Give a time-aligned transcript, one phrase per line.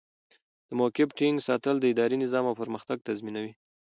[0.67, 3.51] د موقف ټینګ ساتل د ادارې نظم او پرمختګ تضمینوي.